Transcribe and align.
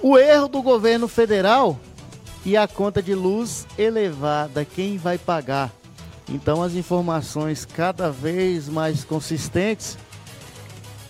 O 0.00 0.16
erro 0.16 0.46
do 0.46 0.62
governo 0.62 1.08
federal 1.08 1.78
e 2.44 2.56
a 2.56 2.68
conta 2.68 3.02
de 3.02 3.14
luz 3.14 3.66
elevada, 3.76 4.64
quem 4.64 4.96
vai 4.96 5.18
pagar? 5.18 5.72
Então, 6.28 6.62
as 6.62 6.74
informações 6.74 7.64
cada 7.64 8.10
vez 8.10 8.68
mais 8.68 9.02
consistentes 9.02 9.98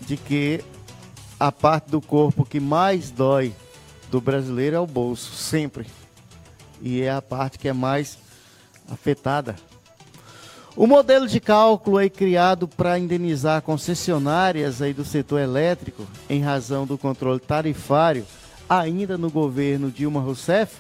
de 0.00 0.16
que 0.16 0.64
a 1.38 1.52
parte 1.52 1.90
do 1.90 2.00
corpo 2.00 2.46
que 2.46 2.58
mais 2.58 3.10
dói 3.10 3.52
do 4.10 4.20
brasileiro 4.20 4.76
é 4.76 4.80
o 4.80 4.86
bolso, 4.86 5.34
sempre. 5.34 5.86
E 6.80 7.02
é 7.02 7.10
a 7.10 7.20
parte 7.20 7.58
que 7.58 7.68
é 7.68 7.72
mais 7.72 8.16
afetada. 8.90 9.54
O 10.74 10.86
modelo 10.86 11.26
de 11.26 11.40
cálculo 11.40 11.98
aí 11.98 12.08
criado 12.08 12.66
para 12.66 12.98
indenizar 12.98 13.60
concessionárias 13.60 14.80
aí 14.80 14.94
do 14.94 15.04
setor 15.04 15.40
elétrico 15.40 16.06
em 16.30 16.40
razão 16.40 16.86
do 16.86 16.96
controle 16.96 17.40
tarifário, 17.40 18.24
ainda 18.68 19.16
no 19.16 19.30
governo 19.30 19.90
Dilma 19.90 20.20
Rousseff, 20.20 20.76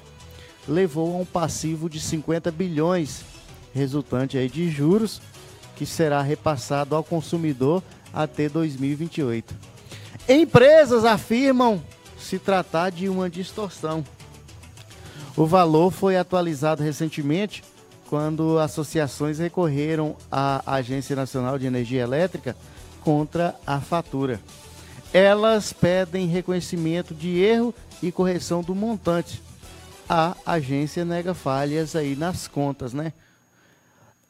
levou 0.66 1.16
a 1.16 1.20
um 1.20 1.24
passivo 1.24 1.88
de 1.88 1.98
50 1.98 2.50
bilhões, 2.50 3.24
resultante 3.74 4.36
aí 4.36 4.48
de 4.48 4.70
juros 4.70 5.20
que 5.76 5.86
será 5.86 6.20
repassado 6.20 6.94
ao 6.94 7.04
consumidor 7.04 7.82
até 8.12 8.48
2028. 8.48 9.54
Empresas 10.28 11.04
afirmam 11.04 11.82
se 12.18 12.38
tratar 12.38 12.90
de 12.90 13.08
uma 13.08 13.30
distorção. 13.30 14.04
O 15.36 15.46
valor 15.46 15.92
foi 15.92 16.16
atualizado 16.16 16.82
recentemente 16.82 17.62
quando 18.08 18.58
associações 18.58 19.38
recorreram 19.38 20.16
à 20.30 20.62
Agência 20.66 21.14
Nacional 21.14 21.58
de 21.58 21.66
Energia 21.66 22.02
Elétrica 22.02 22.56
contra 23.02 23.54
a 23.66 23.80
fatura. 23.80 24.40
Elas 25.12 25.72
pedem 25.72 26.26
reconhecimento 26.26 27.14
de 27.14 27.38
erro 27.38 27.74
e 28.02 28.12
correção 28.12 28.62
do 28.62 28.74
montante. 28.74 29.42
A 30.08 30.36
agência 30.44 31.04
nega 31.04 31.34
falhas 31.34 31.96
aí 31.96 32.14
nas 32.16 32.48
contas, 32.48 32.92
né? 32.92 33.12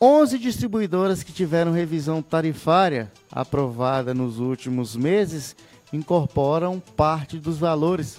11 0.01 0.39
distribuidoras 0.39 1.25
que 1.25 1.33
tiveram 1.33 1.73
revisão 1.73 2.23
tarifária 2.23 3.11
aprovada 3.33 4.15
nos 4.15 4.39
últimos 4.39 4.95
meses 4.95 5.57
incorporam 5.93 6.81
parte 6.97 7.39
dos 7.39 7.59
valores. 7.59 8.19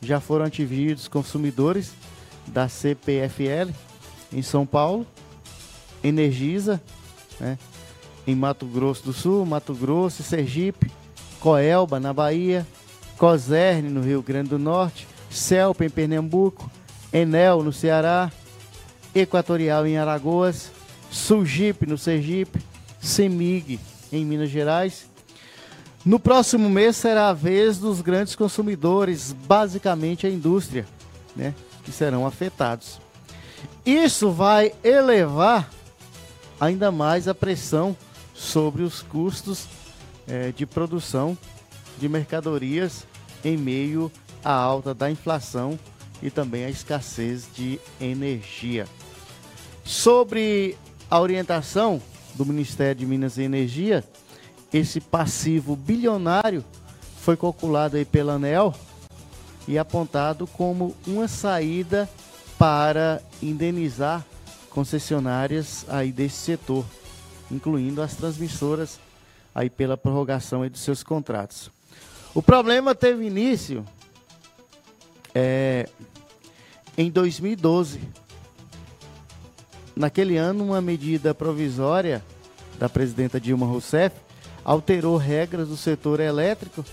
Já 0.00 0.20
foram 0.20 0.46
atingidos 0.46 1.08
consumidores 1.08 1.92
da 2.46 2.68
CPFL 2.68 3.72
em 4.32 4.42
São 4.42 4.64
Paulo, 4.64 5.06
Energisa, 6.02 6.80
né, 7.40 7.58
em 8.26 8.34
Mato 8.34 8.64
Grosso 8.66 9.04
do 9.04 9.12
Sul, 9.12 9.44
Mato 9.44 9.74
Grosso, 9.74 10.22
Sergipe, 10.22 10.90
Coelba, 11.40 12.00
na 12.00 12.12
Bahia, 12.12 12.66
Coserne, 13.16 13.88
no 13.88 14.00
Rio 14.00 14.22
Grande 14.22 14.50
do 14.50 14.58
Norte, 14.58 15.06
Celpa, 15.30 15.84
em 15.84 15.90
Pernambuco, 15.90 16.70
Enel, 17.12 17.62
no 17.62 17.72
Ceará, 17.72 18.30
Equatorial, 19.14 19.86
em 19.86 19.98
Alagoas, 19.98 20.70
Sulgipe, 21.10 21.86
no 21.86 21.98
Sergipe, 21.98 22.60
Semig, 23.00 23.80
em 24.12 24.24
Minas 24.24 24.50
Gerais. 24.50 25.06
No 26.04 26.18
próximo 26.18 26.70
mês 26.70 26.96
será 26.96 27.28
a 27.28 27.32
vez 27.32 27.78
dos 27.78 28.00
grandes 28.00 28.34
consumidores, 28.34 29.32
basicamente 29.32 30.26
a 30.26 30.30
indústria, 30.30 30.86
né, 31.34 31.54
que 31.84 31.92
serão 31.92 32.26
afetados. 32.26 33.00
Isso 33.84 34.30
vai 34.30 34.72
elevar 34.84 35.68
ainda 36.60 36.90
mais 36.90 37.26
a 37.26 37.34
pressão 37.34 37.96
sobre 38.34 38.82
os 38.82 39.02
custos 39.02 39.66
é, 40.28 40.52
de 40.52 40.66
produção 40.66 41.36
de 41.98 42.08
mercadorias 42.08 43.06
em 43.44 43.56
meio 43.56 44.12
à 44.44 44.52
alta 44.52 44.94
da 44.94 45.10
inflação 45.10 45.78
e 46.22 46.30
também 46.30 46.64
à 46.64 46.70
escassez 46.70 47.48
de 47.54 47.80
energia. 48.00 48.86
Sobre 49.84 50.76
a 51.10 51.20
orientação 51.20 52.00
do 52.34 52.44
Ministério 52.44 52.96
de 52.96 53.06
Minas 53.06 53.38
e 53.38 53.42
Energia, 53.42 54.04
esse 54.72 55.00
passivo 55.00 55.74
bilionário 55.74 56.64
foi 57.20 57.36
calculado 57.36 57.96
aí 57.96 58.04
pela 58.04 58.34
ANEL 58.34 58.74
e 59.66 59.78
apontado 59.78 60.46
como 60.46 60.94
uma 61.06 61.26
saída 61.26 62.08
para 62.58 63.22
indenizar 63.42 64.24
concessionárias 64.70 65.84
aí 65.88 66.12
desse 66.12 66.36
setor, 66.36 66.84
incluindo 67.50 68.02
as 68.02 68.14
transmissoras 68.14 68.98
aí 69.58 69.68
pela 69.68 69.96
prorrogação 69.96 70.62
aí 70.62 70.70
dos 70.70 70.82
seus 70.82 71.02
contratos. 71.02 71.68
O 72.32 72.40
problema 72.40 72.94
teve 72.94 73.26
início 73.26 73.84
é, 75.34 75.88
em 76.96 77.10
2012. 77.10 78.00
Naquele 79.96 80.36
ano, 80.36 80.64
uma 80.64 80.80
medida 80.80 81.34
provisória 81.34 82.24
da 82.78 82.88
presidenta 82.88 83.40
Dilma 83.40 83.66
Rousseff 83.66 84.14
alterou 84.64 85.16
regras 85.16 85.66
do 85.66 85.76
setor 85.76 86.20
elétrico 86.20 86.84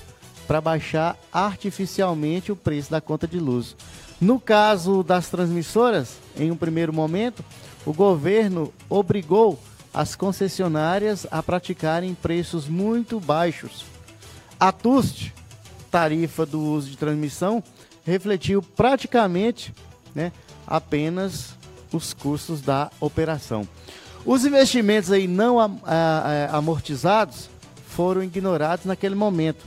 para 0.47 0.59
baixar 0.59 1.15
artificialmente 1.31 2.51
o 2.51 2.55
preço 2.55 2.89
da 2.89 2.99
conta 2.99 3.27
de 3.27 3.39
luz. 3.39 3.75
No 4.19 4.39
caso 4.39 5.03
das 5.03 5.29
transmissoras, 5.29 6.17
em 6.35 6.49
um 6.49 6.57
primeiro 6.57 6.91
momento, 6.91 7.45
o 7.85 7.93
governo 7.93 8.73
obrigou 8.89 9.59
as 9.95 10.13
concessionárias 10.13 11.25
a 11.31 11.41
praticarem 11.41 12.13
preços 12.13 12.67
muito 12.67 13.17
baixos. 13.17 13.85
A 14.59 14.69
TUST, 14.69 15.33
tarifa 15.89 16.45
do 16.45 16.59
uso 16.61 16.89
de 16.89 16.97
transmissão, 16.97 17.63
refletiu 18.05 18.61
praticamente 18.61 19.73
né, 20.13 20.33
apenas 20.67 21.55
os 21.93 22.13
custos 22.13 22.59
da 22.59 22.91
operação. 22.99 23.65
Os 24.25 24.43
investimentos 24.43 25.13
aí 25.13 25.29
não 25.29 25.55
amortizados 26.51 27.49
foram 27.87 28.21
ignorados 28.21 28.83
naquele 28.85 29.15
momento, 29.15 29.65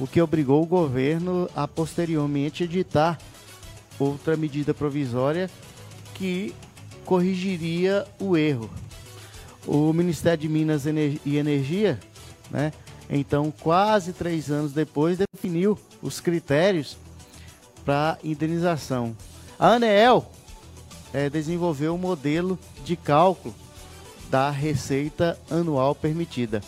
o 0.00 0.06
que 0.06 0.22
obrigou 0.22 0.62
o 0.62 0.66
governo 0.66 1.46
a 1.54 1.68
posteriormente 1.68 2.64
editar 2.64 3.18
outra 3.98 4.34
medida 4.34 4.72
provisória 4.72 5.50
que 6.14 6.54
corrigiria 7.04 8.06
o 8.18 8.34
erro. 8.34 8.70
O 9.66 9.92
Ministério 9.92 10.38
de 10.38 10.48
Minas 10.48 10.84
e 10.86 11.36
Energia, 11.36 11.98
né, 12.50 12.72
então 13.08 13.52
quase 13.60 14.12
três 14.12 14.50
anos 14.50 14.72
depois, 14.72 15.18
definiu 15.18 15.78
os 16.02 16.20
critérios 16.20 16.96
para 17.84 18.18
indenização. 18.24 19.16
A 19.58 19.68
ANEEL 19.74 20.30
é, 21.12 21.28
desenvolveu 21.28 21.94
um 21.94 21.98
modelo 21.98 22.58
de 22.84 22.96
cálculo 22.96 23.54
da 24.30 24.50
receita 24.50 25.38
anual 25.50 25.94
permitida. 25.94 26.62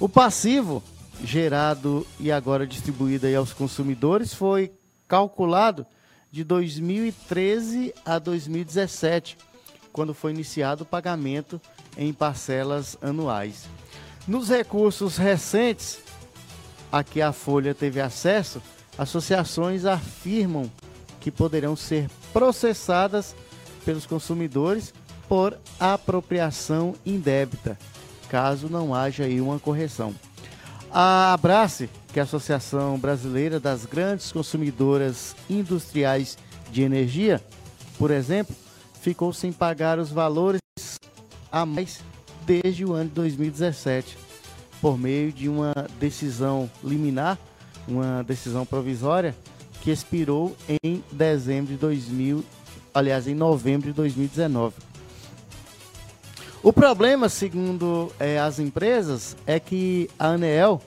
O 0.00 0.08
passivo 0.08 0.82
gerado 1.22 2.06
e 2.18 2.32
agora 2.32 2.66
distribuído 2.66 3.26
aos 3.36 3.52
consumidores 3.52 4.32
foi 4.32 4.72
calculado 5.06 5.86
de 6.30 6.42
2013 6.42 7.94
a 8.04 8.18
2017, 8.18 9.36
quando 9.92 10.14
foi 10.14 10.32
iniciado 10.32 10.84
o 10.84 10.86
pagamento 10.86 11.60
em 11.96 12.12
parcelas 12.12 12.96
anuais. 13.02 13.64
Nos 14.26 14.48
recursos 14.48 15.16
recentes 15.16 15.98
a 16.90 17.02
que 17.02 17.22
a 17.22 17.32
Folha 17.32 17.74
teve 17.74 18.00
acesso, 18.00 18.62
associações 18.98 19.84
afirmam 19.84 20.70
que 21.20 21.30
poderão 21.30 21.74
ser 21.74 22.08
processadas 22.32 23.34
pelos 23.84 24.06
consumidores 24.06 24.92
por 25.28 25.58
apropriação 25.80 26.94
indébita, 27.06 27.78
caso 28.28 28.68
não 28.68 28.94
haja 28.94 29.24
aí 29.24 29.40
uma 29.40 29.58
correção. 29.58 30.14
A 30.90 31.32
Abrace, 31.32 31.88
que 32.12 32.18
é 32.18 32.22
a 32.22 32.24
Associação 32.24 32.98
Brasileira 32.98 33.58
das 33.58 33.86
Grandes 33.86 34.30
Consumidoras 34.30 35.34
Industriais 35.48 36.36
de 36.70 36.82
Energia, 36.82 37.42
por 37.98 38.10
exemplo, 38.10 38.54
ficou 39.00 39.32
sem 39.32 39.52
pagar 39.52 39.98
os 39.98 40.10
valores 40.10 40.61
a 41.52 41.66
mais 41.66 42.00
desde 42.46 42.84
o 42.84 42.94
ano 42.94 43.10
de 43.10 43.14
2017, 43.14 44.16
por 44.80 44.98
meio 44.98 45.30
de 45.30 45.48
uma 45.48 45.72
decisão 46.00 46.68
liminar, 46.82 47.38
uma 47.86 48.24
decisão 48.24 48.64
provisória 48.64 49.36
que 49.82 49.90
expirou 49.90 50.56
em 50.82 51.04
dezembro 51.12 51.72
de 51.72 51.78
2000, 51.78 52.44
aliás, 52.94 53.28
em 53.28 53.34
novembro 53.34 53.88
de 53.88 53.92
2019. 53.92 54.74
O 56.62 56.72
problema, 56.72 57.28
segundo 57.28 58.12
é, 58.18 58.38
as 58.38 58.58
empresas, 58.58 59.36
é 59.46 59.58
que 59.58 60.08
a 60.16 60.28
ANEEL 60.28 60.80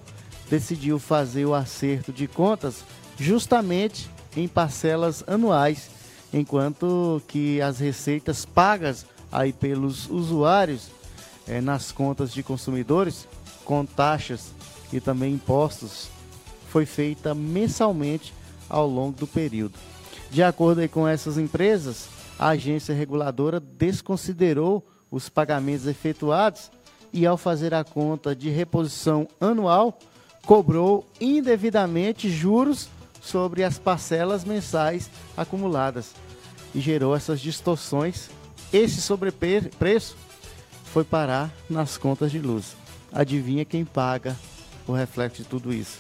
decidiu 0.50 0.98
fazer 0.98 1.46
o 1.46 1.54
acerto 1.54 2.14
de 2.14 2.28
contas 2.28 2.84
justamente 3.20 4.10
em 4.38 4.48
parcelas 4.48 5.24
anuais, 5.28 5.90
enquanto 6.34 7.22
que 7.28 7.62
as 7.62 7.80
receitas 7.80 8.46
pagas 8.46 9.06
aí 9.32 9.52
pelos 9.54 10.10
usuários 10.10 10.90
é, 11.48 11.62
nas 11.62 11.92
contas 11.92 12.32
de 12.32 12.44
consumidores, 12.44 13.28
com 13.64 13.86
taxas 13.86 14.52
e 14.92 15.00
também 15.00 15.34
impostos, 15.34 16.10
foi 16.70 16.86
feita 16.86 17.34
mensalmente 17.34 18.34
ao 18.70 18.88
longo 18.88 19.18
do 19.18 19.28
período. 19.28 19.78
De 20.30 20.44
acordo 20.44 20.88
com 20.90 21.08
essas 21.08 21.38
empresas, 21.38 22.08
a 22.38 22.50
agência 22.50 22.94
reguladora 22.94 23.60
desconsiderou 23.60 24.86
os 25.10 25.30
pagamentos 25.30 25.88
efetuados 25.88 26.72
e, 27.14 27.26
ao 27.26 27.38
fazer 27.38 27.74
a 27.74 27.84
conta 27.84 28.36
de 28.36 28.50
reposição 28.50 29.28
anual, 29.40 29.98
cobrou 30.46 31.08
indevidamente 31.20 32.30
juros 32.30 32.90
sobre 33.22 33.64
as 33.64 33.80
parcelas 33.80 34.44
mensais 34.44 35.10
acumuladas 35.36 36.12
e 36.74 36.80
gerou 36.80 37.16
essas 37.16 37.40
distorções. 37.40 38.30
Esse 38.74 39.02
sobrepreço 39.02 40.16
foi 40.86 41.04
parar 41.04 41.52
nas 41.70 41.98
contas 41.98 42.32
de 42.32 42.40
luz. 42.40 42.76
Adivinha 43.12 43.66
quem 43.66 43.86
paga 43.86 44.36
o 44.88 44.94
reflexo 44.94 45.44
de 45.44 45.48
tudo 45.48 45.74
isso? 45.74 45.98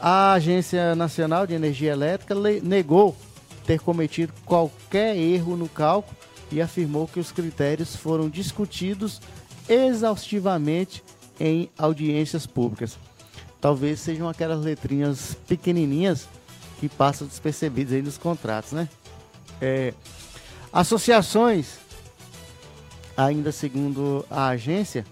A 0.00 0.32
Agência 0.32 0.94
Nacional 0.94 1.46
de 1.46 1.54
Energia 1.54 1.92
Elétrica 1.92 2.34
negou 2.62 3.16
ter 3.64 3.80
cometido 3.80 4.32
qualquer 4.44 5.16
erro 5.16 5.56
no 5.56 5.68
cálculo 5.68 6.16
e 6.50 6.60
afirmou 6.60 7.06
que 7.06 7.20
os 7.20 7.30
critérios 7.30 7.94
foram 7.96 8.28
discutidos 8.28 9.20
exaustivamente 9.68 11.02
em 11.38 11.70
audiências 11.78 12.46
públicas. 12.46 12.98
Talvez 13.60 14.00
sejam 14.00 14.28
aquelas 14.28 14.64
letrinhas 14.64 15.36
pequenininhas 15.46 16.28
que 16.80 16.88
passam 16.88 17.26
despercebidas 17.26 17.92
aí 17.92 18.02
nos 18.02 18.18
contratos, 18.18 18.72
né? 18.72 18.88
É, 19.60 19.94
associações, 20.72 21.78
ainda 23.16 23.52
segundo 23.52 24.24
a 24.30 24.48
agência, 24.48 25.04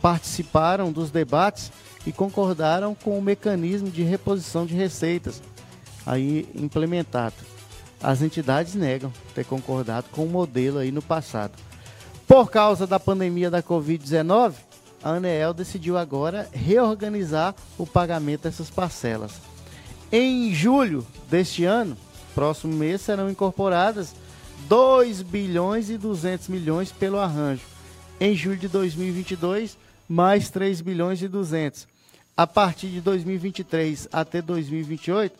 participaram 0.00 0.92
dos 0.92 1.10
debates 1.10 1.72
e 2.06 2.12
concordaram 2.12 2.94
com 2.94 3.18
o 3.18 3.22
mecanismo 3.22 3.90
de 3.90 4.02
reposição 4.02 4.64
de 4.64 4.74
receitas 4.74 5.42
aí 6.06 6.48
implementado 6.54 7.34
as 8.02 8.22
entidades 8.22 8.74
negam 8.74 9.12
ter 9.34 9.44
concordado 9.44 10.06
com 10.10 10.24
o 10.24 10.28
modelo 10.28 10.78
aí 10.78 10.90
no 10.90 11.02
passado. 11.02 11.52
Por 12.26 12.50
causa 12.50 12.86
da 12.86 12.98
pandemia 12.98 13.50
da 13.50 13.62
Covid-19, 13.62 14.54
a 15.02 15.10
Aneel 15.10 15.52
decidiu 15.52 15.98
agora 15.98 16.48
reorganizar 16.52 17.54
o 17.76 17.86
pagamento 17.86 18.42
dessas 18.42 18.70
parcelas. 18.70 19.32
Em 20.10 20.52
julho 20.54 21.06
deste 21.28 21.64
ano, 21.64 21.96
próximo 22.34 22.74
mês, 22.74 23.00
serão 23.00 23.30
incorporadas 23.30 24.14
2 24.70 25.22
bilhões 25.22 25.90
e 25.90 25.98
200 25.98 26.46
milhões 26.46 26.92
pelo 26.92 27.18
arranjo. 27.18 27.64
Em 28.20 28.36
julho 28.36 28.56
de 28.56 28.68
2022, 28.68 29.76
mais 30.08 30.48
3 30.48 30.80
bilhões 30.80 31.20
e 31.20 31.26
200. 31.26 31.88
A 32.36 32.46
partir 32.46 32.86
de 32.86 33.00
2023 33.00 34.06
até 34.12 34.40
2028, 34.40 35.36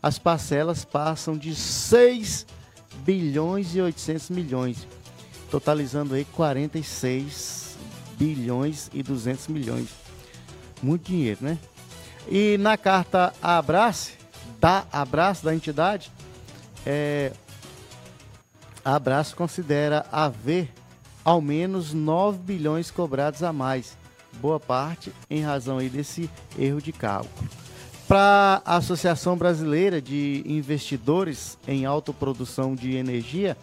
as 0.00 0.16
parcelas 0.16 0.84
passam 0.84 1.36
de 1.36 1.56
6 1.56 2.46
bilhões 3.04 3.74
e 3.74 3.80
800 3.80 4.30
milhões, 4.30 4.86
totalizando 5.50 6.14
aí 6.14 6.24
46 6.24 7.76
bilhões 8.16 8.88
e 8.94 9.02
200 9.02 9.48
milhões. 9.48 9.88
Muito 10.80 11.08
dinheiro, 11.08 11.40
né? 11.40 11.58
E 12.28 12.56
na 12.58 12.76
carta 12.76 13.34
Abrace, 13.42 14.12
da 14.60 14.86
Abraço 14.92 15.44
da 15.44 15.52
entidade, 15.52 16.12
é, 16.86 17.32
a 18.88 18.94
Abraço 18.94 19.36
considera 19.36 20.06
haver 20.10 20.72
ao 21.22 21.42
menos 21.42 21.92
9 21.92 22.38
bilhões 22.38 22.90
cobrados 22.90 23.42
a 23.42 23.52
mais, 23.52 23.98
boa 24.40 24.58
parte 24.58 25.12
em 25.28 25.42
razão 25.42 25.76
aí 25.76 25.90
desse 25.90 26.30
erro 26.58 26.80
de 26.80 26.90
cálculo. 26.90 27.50
Para 28.06 28.62
a 28.64 28.76
Associação 28.76 29.36
Brasileira 29.36 30.00
de 30.00 30.42
Investidores 30.46 31.58
em 31.68 31.84
Autoprodução 31.84 32.74
de 32.74 32.96
Energia, 32.96 33.58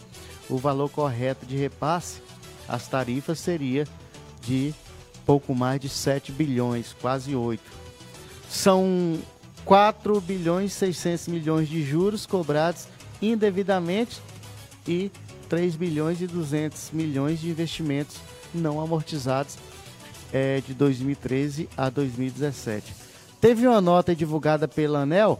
o 0.48 0.60
valor 0.60 0.92
correto 0.92 1.44
de 1.44 1.58
repasse 1.58 2.22
às 2.68 2.88
tarifas 2.88 3.40
seria 3.40 3.88
de 4.42 4.76
pouco 5.26 5.56
mais 5.56 5.82
de 5.82 5.90
7 5.90 6.32
bilhões, 6.32 6.96
quase 7.02 7.36
8. 7.36 7.64
São 8.48 9.18
4 9.66 10.22
bilhões 10.22 10.74
e 10.74 10.76
600 10.76 11.30
milhões 11.30 11.68
de 11.68 11.82
juros 11.82 12.28
cobrados 12.28 12.88
indevidamente 13.20 14.22
e 14.88 15.12
3 15.50 15.76
bilhões 15.76 16.22
e 16.22 16.28
200 16.28 16.92
milhões 16.92 17.40
de 17.40 17.50
investimentos 17.50 18.18
não 18.54 18.80
amortizados 18.80 19.58
é, 20.32 20.62
de 20.62 20.74
2013 20.74 21.70
a 21.78 21.90
2017. 21.90 22.94
Teve 23.40 23.68
uma 23.68 23.82
nota 23.82 24.16
divulgada 24.16 24.68
pela 24.68 25.00
ANEL 25.00 25.40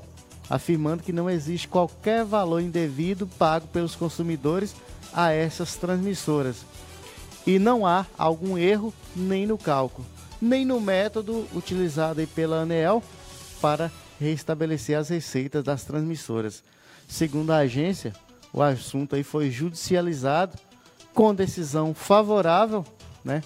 afirmando 0.50 1.04
que 1.04 1.12
não 1.12 1.30
existe 1.30 1.68
qualquer 1.68 2.24
valor 2.24 2.62
indevido 2.62 3.28
pago 3.28 3.68
pelos 3.68 3.96
consumidores 3.96 4.76
a 5.14 5.32
essas 5.32 5.76
transmissoras. 5.76 6.58
E 7.48 7.60
não 7.60 7.86
há 7.86 8.06
algum 8.18 8.58
erro 8.58 8.94
nem 9.16 9.46
no 9.46 9.58
cálculo, 9.58 10.06
nem 10.42 10.66
no 10.66 10.80
método 10.80 11.48
utilizado 11.54 12.26
pela 12.28 12.62
ANEL 12.62 13.04
para 13.62 13.92
restabelecer 14.20 14.98
as 14.98 15.10
receitas 15.10 15.64
das 15.64 15.84
transmissoras. 15.84 16.64
Segundo 17.08 17.52
a 17.52 17.58
agência, 17.58 18.14
o 18.56 18.64
assunto 18.64 19.16
aí 19.16 19.24
foi 19.24 19.52
judicializado 19.52 20.58
com 21.14 21.36
decisão 21.36 21.94
favorável, 21.94 22.86
né? 23.24 23.44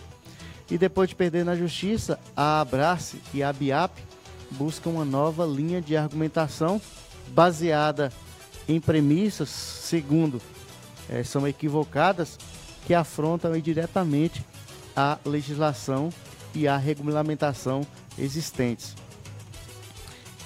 E 0.70 0.78
depois 0.78 1.10
de 1.10 1.16
perder 1.16 1.44
na 1.44 1.56
justiça, 1.56 2.20
a 2.38 2.62
Abrace 2.62 3.20
e 3.34 3.42
a 3.42 3.52
Biap 3.52 3.92
busca 4.52 4.88
uma 4.88 5.04
nova 5.04 5.48
linha 5.48 5.82
de 5.82 5.98
argumentação 5.98 6.80
baseada 7.30 8.14
em 8.68 8.80
premissas, 8.80 9.50
segundo, 9.50 10.40
é, 11.10 11.24
são 11.24 11.48
equivocadas, 11.48 12.38
que 12.86 12.94
afrontam 12.94 13.60
diretamente 13.60 14.46
a 14.96 15.18
legislação 15.26 16.12
e 16.54 16.68
a 16.68 16.78
regulamentação 16.78 17.82
existentes. 18.16 18.96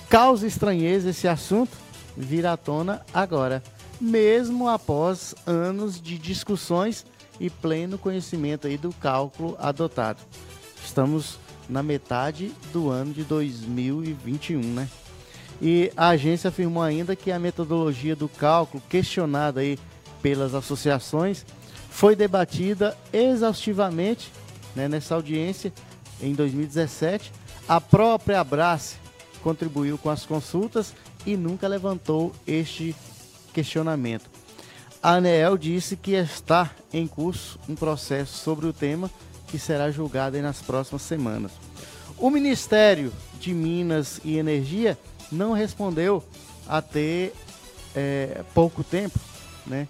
Causa 0.08 0.48
estranheza 0.48 1.10
esse 1.10 1.28
assunto 1.28 1.78
vir 2.16 2.46
à 2.46 2.56
tona 2.56 3.06
agora, 3.14 3.62
mesmo 4.04 4.68
após 4.68 5.34
anos 5.48 6.02
de 6.02 6.18
discussões 6.18 7.06
e 7.40 7.50
pleno 7.50 7.98
conhecimento 7.98 8.68
aí 8.68 8.78
do 8.78 8.92
cálculo 8.92 9.56
adotado. 9.58 10.20
Estamos 10.84 11.40
na 11.70 11.82
metade 11.82 12.52
do 12.74 12.90
ano 12.90 13.14
de 13.14 13.24
2021, 13.24 14.60
né? 14.60 14.90
E 15.62 15.90
a 15.96 16.10
agência 16.10 16.50
afirmou 16.50 16.84
ainda 16.84 17.16
que 17.16 17.32
a 17.32 17.40
metodologia 17.40 18.14
do 18.14 18.28
cálculo 18.28 18.84
questionada 18.90 19.62
aí 19.62 19.80
pelas 20.22 20.54
associações 20.54 21.46
foi 21.90 22.14
debatida 22.14 22.98
exaustivamente 23.14 24.30
né, 24.76 24.90
nessa 24.90 25.16
audiência 25.16 25.72
em 26.22 26.34
2017. 26.34 27.32
A 27.70 27.80
própria 27.80 28.42
Abrace 28.42 28.98
contribuiu 29.42 29.98
com 29.98 30.10
as 30.10 30.26
consultas 30.26 30.94
e 31.26 31.38
nunca 31.38 31.70
levantou 31.70 32.34
este 32.46 32.94
questionamento. 33.54 34.30
A 35.02 35.16
ANEEL 35.16 35.58
disse 35.58 35.96
que 35.96 36.12
está 36.12 36.72
em 36.92 37.08
curso 37.08 37.60
um 37.68 37.76
processo 37.76 38.38
sobre 38.38 38.66
o 38.66 38.74
tema 38.74 39.12
que 39.48 39.60
será 39.60 39.92
julgada 39.92 40.42
nas 40.42 40.62
próximas 40.62 41.02
semanas. 41.02 41.52
O 42.18 42.30
Ministério 42.30 43.12
de 43.40 43.54
Minas 43.54 44.20
e 44.24 44.38
Energia 44.38 44.98
não 45.32 45.52
respondeu 45.52 46.24
até 46.68 47.32
é, 47.96 48.44
pouco 48.54 48.84
tempo, 48.84 49.20
né? 49.68 49.88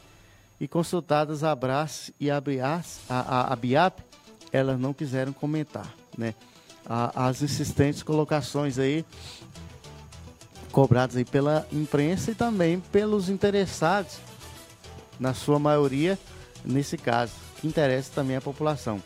E 0.60 0.68
consultadas 0.68 1.44
a 1.44 1.54
Brás 1.54 2.12
e 2.20 2.32
a, 2.32 2.42
Bias, 2.42 3.00
a, 3.10 3.20
a, 3.20 3.54
a 3.54 3.56
Biap, 3.56 4.02
elas 4.52 4.80
não 4.80 4.94
quiseram 4.94 5.32
comentar, 5.32 5.94
né? 6.18 6.34
A, 6.86 7.28
as 7.28 7.42
insistentes 7.42 8.02
colocações 8.02 8.78
aí 8.78 9.06
cobradas 10.74 11.16
aí 11.16 11.24
pela 11.24 11.68
imprensa 11.72 12.32
e 12.32 12.36
também 12.36 12.80
pelos 12.92 13.30
interessados, 13.30 14.18
na 15.20 15.34
sua 15.34 15.60
maioria, 15.60 16.18
nesse 16.66 16.98
caso, 16.98 17.32
que 17.62 17.68
interessa 17.68 18.12
também 18.14 18.36
a 18.36 18.42
população. 18.42 19.02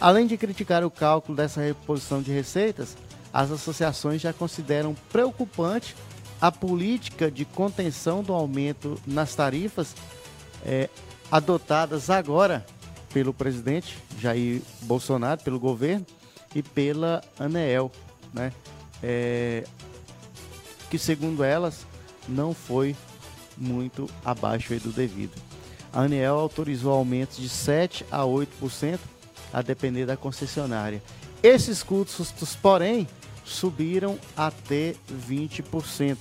Além 0.00 0.26
de 0.26 0.36
criticar 0.36 0.84
o 0.84 0.90
cálculo 0.90 1.36
dessa 1.36 1.60
reposição 1.60 2.20
de 2.20 2.32
receitas, 2.32 2.96
as 3.32 3.52
associações 3.52 4.20
já 4.20 4.32
consideram 4.32 4.94
preocupante 5.12 5.94
a 6.40 6.50
política 6.50 7.30
de 7.30 7.44
contenção 7.44 8.20
do 8.20 8.32
aumento 8.32 9.00
nas 9.06 9.36
tarifas 9.36 9.94
é, 10.66 10.90
adotadas 11.30 12.10
agora 12.10 12.66
pelo 13.12 13.32
presidente 13.32 13.96
Jair 14.20 14.60
Bolsonaro, 14.82 15.40
pelo 15.42 15.60
governo 15.60 16.04
e 16.54 16.62
pela 16.62 17.22
ANEEL, 17.38 17.90
né? 18.32 18.52
É, 19.00 19.64
que 20.94 20.98
segundo 21.00 21.42
elas 21.42 21.84
não 22.28 22.54
foi 22.54 22.94
muito 23.58 24.08
abaixo 24.24 24.78
do 24.78 24.92
devido. 24.92 25.34
A 25.92 26.02
ANEEL 26.02 26.36
autorizou 26.36 26.92
aumentos 26.92 27.38
de 27.38 27.48
7 27.48 28.06
a 28.12 28.20
8% 28.20 29.00
a 29.52 29.60
depender 29.60 30.06
da 30.06 30.16
concessionária. 30.16 31.02
Esses 31.42 31.82
custos, 31.82 32.54
porém, 32.54 33.08
subiram 33.44 34.16
até 34.36 34.94
20%. 35.28 36.16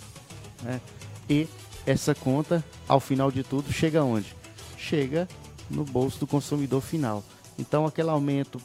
Né? 0.63 0.81
E 1.29 1.47
essa 1.85 2.15
conta, 2.15 2.65
ao 2.87 2.99
final 2.99 3.31
de 3.31 3.43
tudo, 3.43 3.71
chega 3.71 4.03
onde? 4.03 4.35
Chega 4.75 5.27
no 5.69 5.85
bolso 5.85 6.17
do 6.17 6.25
consumidor 6.25 6.81
final. 6.81 7.23
Então, 7.59 7.85
aquele 7.85 8.09
aumento 8.09 8.59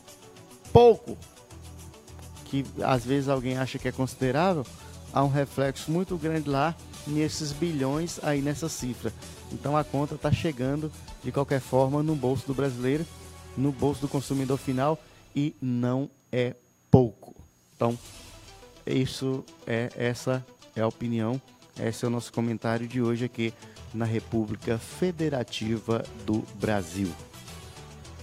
pouco, 0.73 1.19
que 2.47 2.65
às 2.83 3.05
vezes 3.05 3.29
alguém 3.29 3.59
acha 3.59 3.79
que 3.79 3.89
é 3.89 3.93
considerável, 3.93 4.65
há 5.13 5.25
um 5.25 5.29
reflexo 5.29 5.91
muito 5.91 6.17
grande 6.17 6.49
lá 6.49 6.75
nesses 7.07 7.53
bilhões 7.53 8.19
aí 8.23 8.41
nessa 8.41 8.69
cifra. 8.69 9.13
Então 9.53 9.77
a 9.77 9.85
conta 9.85 10.15
está 10.15 10.31
chegando 10.31 10.93
de 11.23 11.33
qualquer 11.33 11.61
forma 11.61 12.03
no 12.03 12.15
bolso 12.15 12.47
do 12.47 12.55
brasileiro, 12.55 13.07
no 13.57 13.73
bolso 13.73 14.03
do 14.03 14.09
consumidor 14.09 14.59
final 14.59 14.99
e 15.35 15.55
não 15.61 16.11
é 16.31 16.55
pouco. 16.91 17.35
Então 17.75 17.99
isso 18.87 19.45
é 19.67 19.91
essa 19.97 20.45
é 20.75 20.81
a 20.81 20.87
opinião, 20.87 21.41
esse 21.81 22.05
é 22.05 22.09
o 22.09 22.11
nosso 22.11 22.33
comentário 22.33 22.87
de 22.87 23.03
hoje 23.03 23.25
aqui 23.25 23.53
na 23.93 24.05
República 24.05 24.79
Federativa 24.79 26.05
do 26.25 26.45
Brasil. 26.55 27.13